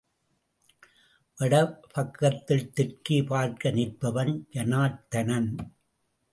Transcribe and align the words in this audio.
வட 1.37 1.53
பக்கத்தில் 1.93 2.71
தெற்கே 2.73 3.19
பார்க்க 3.23 3.71
நிற்பவன் 3.71 4.33
ஜனார்த்தனன். 4.53 5.51